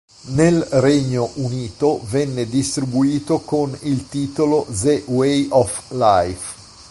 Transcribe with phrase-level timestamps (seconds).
[0.33, 6.79] Nel Regno Unito, venne distribuito con il titolo "The Way of Life".